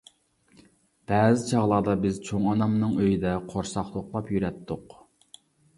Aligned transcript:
بەزى 1.11 1.45
چاغلاردا 1.51 1.95
بىز 2.07 2.19
چوڭ 2.31 2.49
ئانامنىڭ 2.53 2.97
ئۆيىدە 3.03 3.37
قورساق 3.53 3.97
توقلاپ 3.99 4.35
يۈرەتتۇق. 4.39 5.03